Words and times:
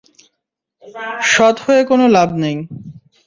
সৎ 1.31 1.55
হয়ে 1.65 1.81
কোনো 1.85 2.05
লাভ 2.15 2.29
নেই। 2.37 2.55